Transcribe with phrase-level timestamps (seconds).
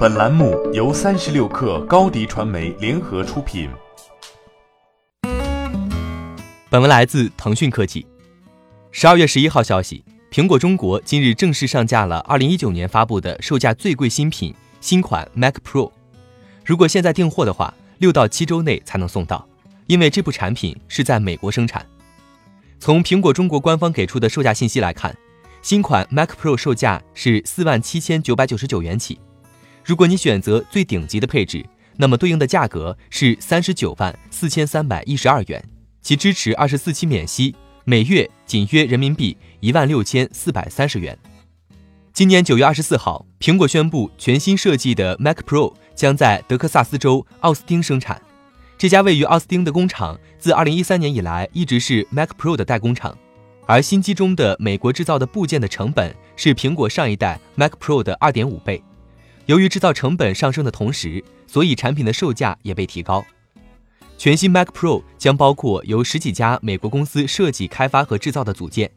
[0.00, 3.68] 本栏目由三十六氪高低传媒联合出品。
[6.70, 8.06] 本文来自腾讯科技。
[8.90, 10.02] 十二月十一号消息，
[10.32, 15.92] 苹果中国今日正式上架了二零一九年发布的售价最贵新品新款 Mac Pro。
[16.64, 19.46] 如果现在订货的话，六到七周内才能送到，
[19.86, 21.84] 因为这部产品是在美国生产。
[22.78, 25.14] 从苹果中国官方给出的售价信息来看，
[25.60, 29.20] 新款 Mac Pro 售价是四万七千九百九十九元起。
[29.84, 31.64] 如果你选择最顶级的配置，
[31.96, 35.62] 那么对应的价格是三十九万四千三百一十二元，
[36.00, 37.54] 其支持二十四期免息，
[37.84, 41.18] 每月仅约人民币一万六千四百三十元。
[42.12, 48.20] 今年九月二十四号，苹果宣布全新设计的 Mac Pro 将在德克萨斯州奥斯汀生产。
[48.76, 53.16] 这家位于奥斯汀的工厂，自二零一三年以来一直是 Mac Pro 的代工厂，
[53.66, 58.82] 而新机中的美国制造的部件的成本是苹果上一代 Mac Pro 的二点五倍。
[59.46, 63.24] 由于制造成本上升的同时，所以产品的售价也被提高。
[64.16, 68.90] 全新 Mac Pro 将包括由十几家美国公司设计、开发和制造的组件，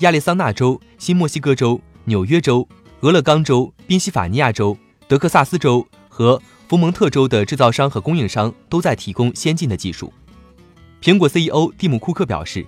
[0.00, 2.68] 亚利桑那州、新墨西哥州、纽约州、
[3.00, 6.40] 俄勒冈州、宾夕法尼亚州、德克萨斯州和。
[6.68, 10.12] 佛蒙特州的制造商和供应商都在提供先进的技术。
[11.00, 12.66] 苹果 CEO 蒂姆·库克表示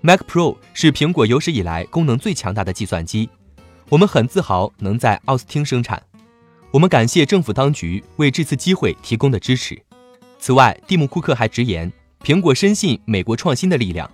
[0.00, 3.28] ，Mac Pro 是苹果有史以来功能最强大的计算机。
[3.88, 6.00] 我们很自豪能在奥斯汀生产。
[6.72, 9.78] 我们感谢政府当局为这次机会提供的支持。
[10.38, 11.92] 此外，蒂姆·库克还直言，
[12.24, 14.10] 苹果深信美国创新的力量，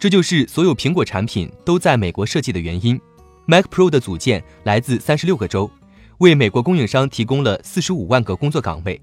[0.00, 2.98] 这就是所有苹果产品都在美国设计的原因。
[3.44, 5.70] Mac Pro 的组件来自三十六个州。
[6.18, 9.00] 为美国供应商提供了四十五万个工作岗位，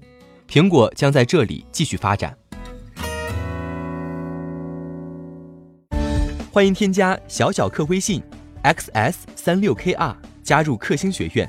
[0.50, 2.36] 苹果将在这里继续发展。
[6.50, 8.20] 欢迎添加小小客微信
[8.64, 11.48] xs 三六 kr 加入克星学院，